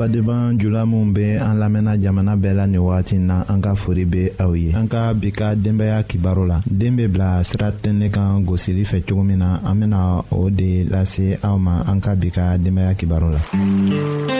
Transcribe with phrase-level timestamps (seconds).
[0.00, 4.04] badenban jula minw be an lamɛnna jamana bɛɛ la nin wagati na an ka fori
[4.06, 8.08] be aw ye an ka bi ka denbaya kibaru la den be bila sira tɛnɛ
[8.12, 12.14] kan gosili fɛ cogo min na an bena o de lase aw ma an ka
[12.14, 14.39] bi ka denbaya kibaru la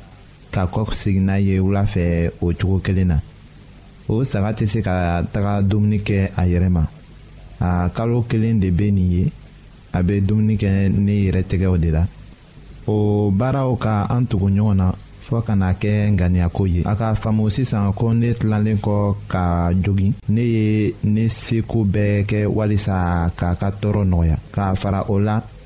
[0.51, 3.17] ka kɔk segin n'a ye wula fɛ o cogo kelen na
[4.07, 6.83] o saga tɛ se ka taga dumuni kɛ a yɛrɛ ma
[7.59, 9.23] a kalo kelen de bɛ nin ye
[9.93, 12.03] a bɛ dumuni kɛ ne yɛrɛ tɛgɛw de la
[12.87, 14.91] o baaraw ka an tugu ɲɔgɔn na
[15.29, 19.71] fɔɔ ka na kɛ ŋaniyako ye a ka faamu sisan ko ne tilalen kɔ ka
[19.83, 25.15] jogi ne ye ne seko bɛɛ kɛ walisa k'a ka tɔɔrɔ nɔgɔya k'a fara o
[25.19, 25.41] la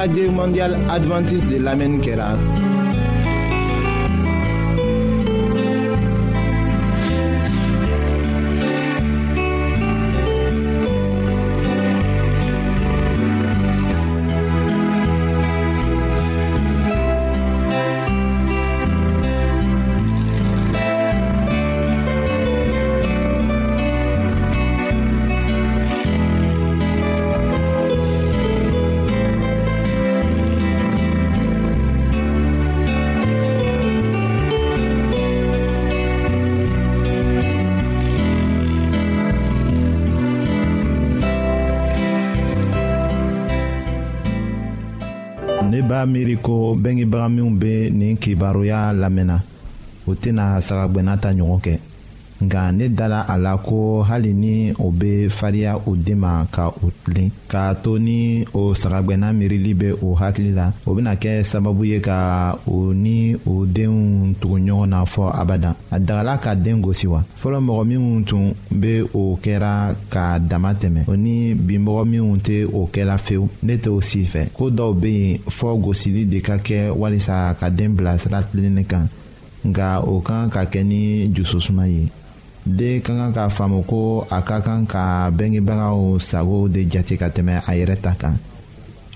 [0.00, 2.28] radio mondial adventiste de lamɛnni kɛra
[45.90, 49.36] b'a miiri ko bengebaga minw be nin kibaroya lamɛnna
[50.10, 51.72] u tɛna sagagwɛnna ta ɲɔgɔn kɛ
[52.40, 56.64] nka ne dala a la ko hali ni o bɛ fariya o den ma ka
[56.68, 61.42] o tilen k'a to ni o sagagɛnna miirili bɛ o hakili la o bɛna kɛ
[61.44, 66.54] sababu ye ka o ni o denw tugu ɲɔgɔn na fɔ abada a dagala ka
[66.54, 71.54] den gosi wa fɔlɔ mɔgɔ minnu tun bɛ o kɛra k'a dama tɛmɛ o ni
[71.54, 75.76] binmɔgɔ minnu tɛ o kɛra fewu ne t'o si fɛ ko dɔw bɛ yen fɔ
[75.82, 79.06] gosili de ka kɛ walisa ka den bila sira tilenni kan
[79.62, 82.08] nka o kan ka kɛ ni jususuma ye
[82.66, 87.28] den ka kan k'a faamu ko a ka kan ka bengebagaw sago de jate ka
[87.32, 88.36] tɛmɛ a yɛrɛ ta kan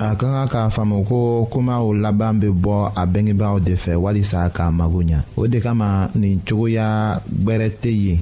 [0.01, 4.49] a ka kan k'a faamu ko kumaw laban bɛ bɔ a bengebagaw de fɛ walisa
[4.49, 8.19] k'a mago ɲa o de kama nin cogoya gbɛrɛ tɛ yen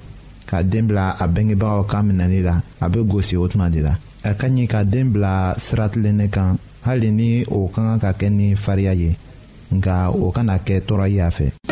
[0.46, 3.94] ka den bila a bengebagaw kan minɛli la a bɛ gosi o tuma de la
[4.24, 8.28] a ka ɲi ka den bila siratilennen kan hali ni o ka kan ka kɛ
[8.32, 9.14] ni fariya ye
[9.70, 11.71] nka o kana kɛ tɔɔrɔ ye a fɛ.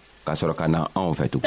[0.25, 1.41] qu'à c'est on en fait tout.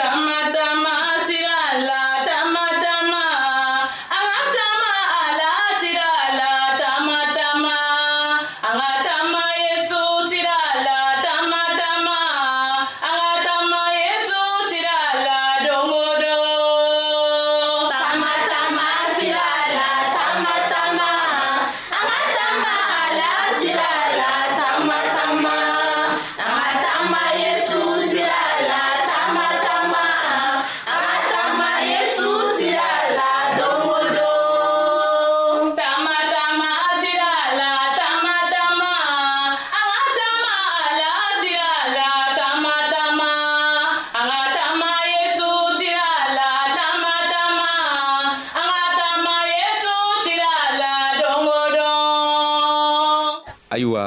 [53.74, 54.02] ayiwa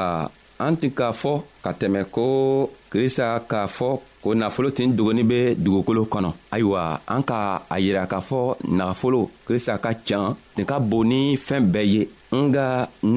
[0.66, 1.32] an tɛ k'a fɔ
[1.64, 2.26] ka tɛmɛ ko
[2.92, 3.88] krista k'a fɔ
[4.24, 6.82] ko nafolo tin dogoni be dugukolo kɔnɔ ayiwa
[7.14, 7.38] an ka
[7.74, 8.40] a yira k'a fɔ
[8.78, 12.02] nagafolo krista ka can nin ka bon ni fɛɛn bɛɛ ye
[12.50, 12.66] nga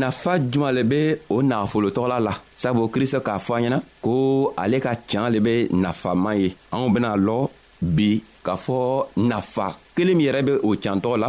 [0.00, 1.00] nafa juman le be
[1.34, 4.12] o nagafolotɔgɔla la sabu krista k'a fɔ an ɲɛna ko
[4.62, 5.52] ale ka can le be
[5.82, 7.38] nafaman ye anw bena lɔ
[7.96, 8.10] bi
[8.44, 8.78] k'a fɔ
[9.30, 9.66] nafa
[9.96, 11.28] kelen min yɛrɛ be o cantɔgɔ la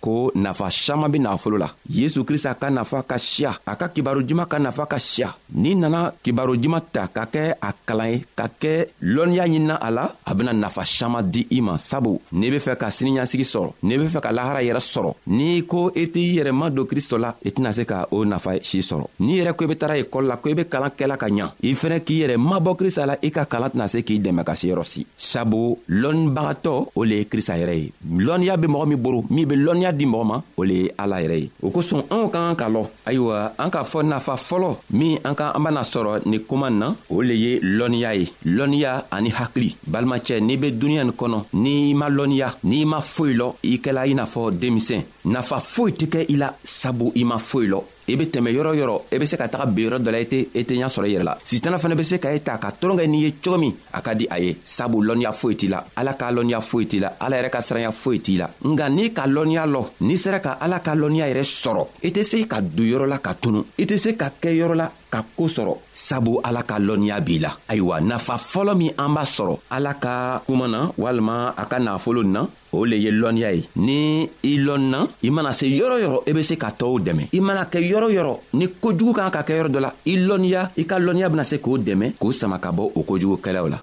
[0.00, 4.20] ko nafa saman be nagafolo la yesu krista ka nafa ka siya a ka kibaro
[4.22, 8.18] juman ka nafa ka siya n'i nana kibaro juman ta ka kɛ a kalan ye
[8.36, 12.50] ka kɛ lɔnniya ɲinina a la a bena nafa saman di i ma sabu n'i
[12.50, 16.02] be fɛ ka siniɲasigi sɔrɔ n'i be fɛ ka lahara yɛrɛ sɔrɔ n'i ko i
[16.02, 19.06] e t'i yɛrɛ ma don kristo la i tɛna se ka o nafa si sɔrɔ
[19.20, 21.50] n'i yɛrɛ ko i be tara ekɔli la ko i be kalan kɛla ka ɲa
[21.62, 24.54] i fɛnɛ k'i yɛrɛ mabɔ krista la i ka kalan tɛna se k'i dɛmɛ ka
[24.54, 29.00] se yɔrɔ si sabu lɔnnibagatɔ o le ye krista yɛrɛ ye lɔnniya be mɔgɔ min
[29.02, 31.70] boro min be lɔnniya sanuya di mɔgɔ ma o le ye ala yɛrɛ ye o
[31.70, 35.52] kosɔn anw ka kan ka lɔ ayiwa an k'a fɔ nafa fɔlɔ min an ka
[35.54, 40.40] an bena sɔrɔ nin koman na o le ye lɔnniya ye lɔnniya ani hakili balimacɛ
[40.40, 44.14] n'i be duniɲa nin kɔnɔ n'i ma lɔnniya n'i ma foyi lɔ i kɛla i
[44.14, 48.16] n'a fɔ denmisɛn nafa foyi tɛ kɛ i la sabu i ma foyi lɔ i
[48.16, 50.46] be tɛmɛ yɔrɔ yɔrɔ i be se ka taga ben yɔrɔ dɔ la i tɛ
[50.54, 52.58] i tɛ ɲa sɔrɔ i yɛrɛ la sitana fana be se ka i e ta
[52.58, 55.56] ka tɔrɔn kɛ n'i ye cogo min a ka di a ye sabu lɔnniya foyi
[55.56, 58.48] t'i la ala ka lɔnniya foyi t'i la ala yɛrɛ ka siranya foyi t'i la
[58.64, 62.22] nga n'i ka lɔnniya lɔ n'i sera ka ala ka lɔnniya yɛrɛ sɔrɔ i tɛ
[62.22, 65.22] se ka du yɔrɔ la ka tunu i tɛ se ka kɛ yɔrɔ la ka
[65.36, 69.54] koo sɔrɔ sabu ala ka lɔnniya b'i la ayiwa nafa fɔlɔ min an b'a sɔrɔ
[69.70, 74.28] ala ka kuma na walima a ka nafolo na o le ye lɔnniya ye ni
[74.44, 77.64] i lɔnna i mana se yɔrɔ yɔrɔ i be se ka tɔɔw dɛmɛ i mana
[77.64, 80.96] kɛ yɔrɔ yɔrɔ ni kojugu kan ka kɛ yɔrɔ dɔ la i lɔnniya i ka
[80.98, 83.80] lɔnniya bena se k'o dɛmɛ k'o sama ka bɔ o kojugukɛlaw la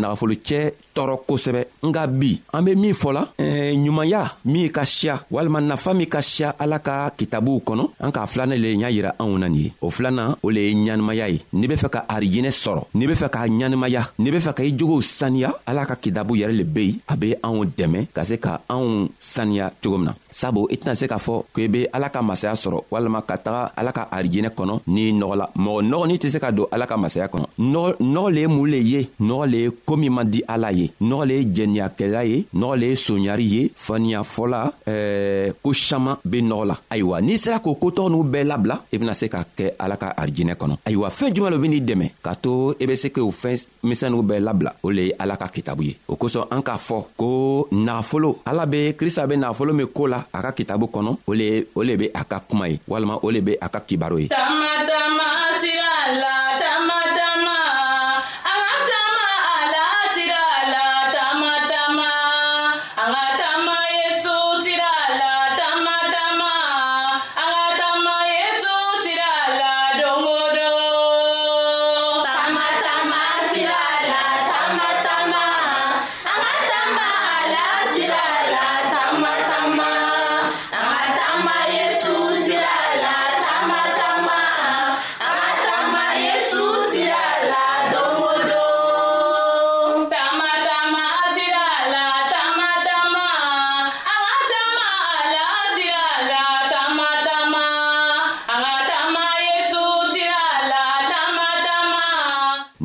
[0.00, 0.58] nagafolocɛ
[0.96, 3.22] tɔɔrɔ kosɛbɛ nga bi an be min fɔla
[3.82, 8.24] ɲumanya min ka siya walima nafa min ka siya ala ka kitabuw kɔnɔ an k'a
[8.32, 11.38] filanan le y'a yira anw na nin ye o filanan o le ye ɲanimaya ye
[11.52, 14.62] n'i be fɛ ka arijinɛ sɔrɔ n'i be fɛ k'a ɲanimaya n'i be fɛ ka
[14.64, 18.24] i jogow saniya ala ka kitabu yɛrɛ le be yen a be anw dɛmɛ ka
[18.24, 21.80] se ka anw saniya cogo min na sabu i tɛna se k'a fɔ k'i be
[21.92, 26.18] ala ka masaya sɔrɔ walima ka taga ala ka arijinɛ kɔnɔ ni nɔgɔla mɔgɔ nɔgɔnin
[26.18, 29.44] tɛ se ka don ala ka masaya kɔnɔ nɔgɔ le ye mun le ye nɔgɔ
[29.50, 32.86] le ye koo min man di ala ye nɔgɔ le ye jɛniyakɛla ye nɔgɔ le
[32.86, 38.10] ye soɲari ye faniyafɔla ɛɛ ko saman be nɔgɔ la ayiwa n'i sera k'o kotɔgɔ
[38.10, 41.50] n'u bɛɛ labila i bena se ka kɛ ala ka arijinɛ kɔnɔ ayiwa fɛɛn juman
[41.50, 45.02] lo ben'i dɛmɛ k'a to i be se k'o fɛn misɛniw bɛɛ labila o le
[45.08, 49.26] ye ala ka kitabu ye o kosɔn an k'a fɔ ko nagafolo ala be krista
[49.28, 52.68] be nagafolo min koo la a ka kitabu kɔnɔ o le be a ka kuma
[52.68, 54.28] ye walima o le be a ka kibaro ye
[55.08, 56.37] Namasira Allah.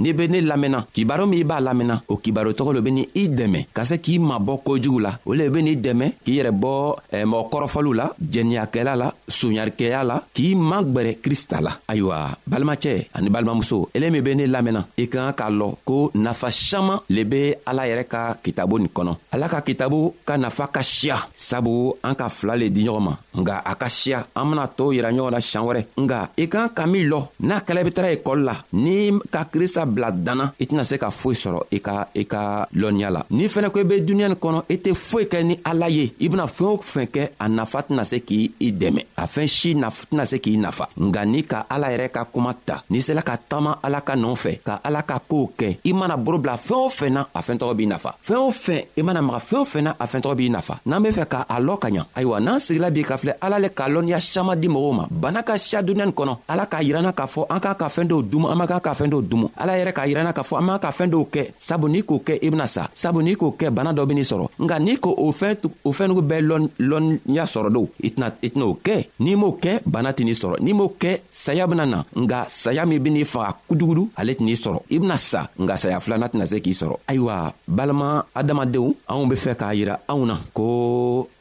[0.03, 3.29] n'i be ne lamɛnna kibaro min i b'a lamɛnna o kibarotɔgɔ lo be ni i
[3.29, 6.95] dɛmɛ ka se k'i mabɔ kojugu la o le be n'i dɛmɛ k'i yɛrɛ bɔ
[7.11, 13.29] eh, mɔgɔ kɔrɔfɔliw la jɛniyakɛla la soɲarikɛya la k'i magwɛrɛ krista la ayiwa balimacɛ ani
[13.29, 17.23] balimamuso ele min be ne lamɛnna i ka kan k'a lɔn ko nafa saman le
[17.23, 21.95] be ala yɛrɛ ka kitabu nin kɔnɔ ala ka kitabu ka nafa ka siya sabu
[22.03, 25.11] an ka fila le di ɲɔgɔn ma nga a ka siya an bena to yira
[25.13, 28.11] ɲɔgɔn na siɲan wɛrɛ nga i ka kan ka min lɔ n'a kɛlɛ be tara
[28.13, 32.10] ekɔli la ni ka krista bila danna i tɛna se ka foyi sɔrɔ i ka
[32.17, 35.25] i ka lɔnniya la n'i fɛnɛ ko i be duniɲa nin kɔnɔ i tɛ foyi
[35.29, 38.49] kɛ ni ala ye i bena fɛɛn o fɛn kɛ a nafa tɛna se k'i
[38.71, 42.53] dɛmɛ a fɛɛn si tɛna se k'i nafa nga n'i ka ala yɛrɛ ka kuma
[42.65, 45.93] ta n'i sela ka taama ala ka nɔɔ fɛ ka ala ka koow kɛ i
[45.93, 49.01] mana boro bila fɛɛn o fɛn na a fɛntɔgɔ b'i nafa fɛɛn o fɛn i
[49.03, 51.77] mana maga fɛɛn o fɛn na a fɛntɔgɔ b'i nafa n'an be fɛ k'a lɔ
[51.79, 54.93] ka ɲa ayiwa n'an sigila b'i ka filɛ ala le k'a lɔnniya saman di mɔgɔw
[54.95, 57.88] ma bana ka siya duniɲa nin kɔnɔ ala k'a yiranna k'a fɔ an k'a ka
[57.88, 60.43] fɛɛn dɔw dumu an man kan ka fɛɛn dɔw dumu ala yɛrɛ k'a yirana k'a
[60.48, 63.19] fɔ an man ka fɛɛn dɔw kɛ sabu n'i k'o kɛ i bena sa sabu
[63.22, 66.41] n'i k'o kɛ bana dɔ benii sɔrɔ nka n'i k' o fɛn o fɛnnugu bɛɛ
[66.80, 70.88] lɔnniya sɔrɔ dow i t'n'o kɛ n'i m'o kɛ bana t'i n'i sɔrɔ n'i m'o
[71.00, 74.98] kɛ saya bena na nga saya min benii faga kujugudu ale t'i n'i sɔrɔ i
[75.04, 79.56] bena sa nga saya filana tɛna se k'i sɔrɔ ayiwa balima adamadenw anw be fɛ
[79.60, 81.28] k'a yira anw na ko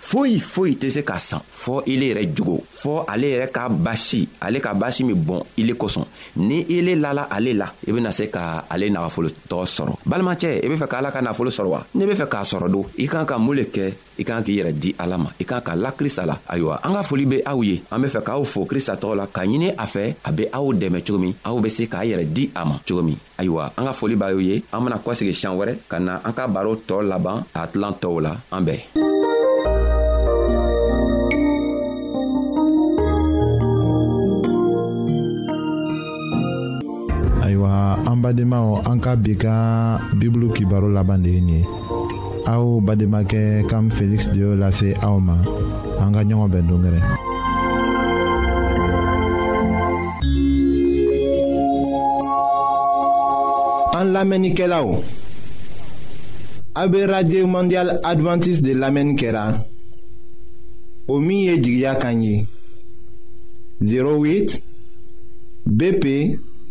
[0.00, 4.28] foyi foyi tɛ se ka san fɔɔ ile yɛrɛ jogo fɔɔ ale yɛrɛ ka basi
[4.40, 6.04] ale ka basi min bɔn ile kosɔn
[6.38, 10.76] ni ile lala ale la i bena se ka ale nagafolotɔ sɔrɔ balimacɛ i be
[10.76, 13.24] fɛ ka ala ka nafolo sɔrɔ wa n'i be fɛ k'a sɔrɔ don i kan
[13.26, 15.90] ka mun le kɛ i kan k'i yɛrɛ di ala ma i kan ka la
[15.92, 18.96] krista la ayiwa an ka foli be aw ye an be fɛ k'aw fo krista
[18.96, 21.84] tɔgɔ la ka ɲini a fɛ a be aw dɛmɛ cogo min aw be se
[21.86, 24.96] k'a yɛrɛ di a ma cogo min ayiwa an ka foli b'aw ye an bena
[24.98, 28.64] kɔsegi siɲan wɛrɛ ka na an ka baro tɔɔ laban a tilan tɔw la an
[28.64, 29.09] bɛɛ
[38.20, 41.64] badema anka anka bika bi ka bibulu kibaro laban de ye
[43.66, 45.34] kam felix de la se aw ma
[46.00, 46.98] an ka ɲɔgɔn bɛn
[56.74, 59.64] an radio mondial adventiste de lamenkera menkera
[61.08, 61.84] omiye min
[63.80, 64.54] 08
[65.66, 66.06] BP